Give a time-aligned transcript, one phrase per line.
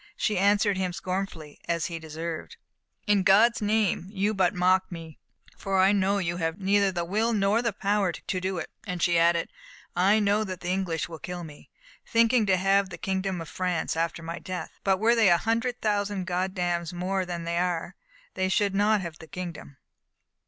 [0.17, 2.57] She answered him scornfully, as he deserved:
[3.05, 5.19] "In God's name, you but mock me,
[5.55, 8.99] for I know you have neither the will nor the power to do it;" and
[8.99, 9.49] she added,
[9.95, 11.69] "I know that the English will kill me,
[12.03, 15.79] thinking to have the kingdom of France after my death; but were they a hundred
[15.81, 17.95] thousand Goddams more than they are,
[18.33, 19.77] they should not have the kingdom."